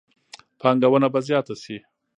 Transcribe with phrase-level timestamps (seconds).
[0.59, 1.77] پانګونه به زیاته شي.